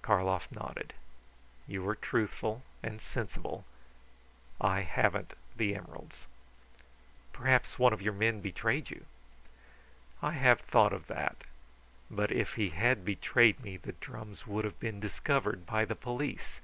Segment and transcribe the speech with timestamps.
[0.00, 0.94] Karlov nodded.
[1.66, 3.66] "You are truthful and sensible
[4.58, 6.24] I haven't the emeralds."
[7.34, 9.04] "Perhaps one of your men betrayed you."
[10.22, 11.44] "I have thought of that.
[12.10, 16.60] But if he had betrayed me the drums would have been discovered by the police....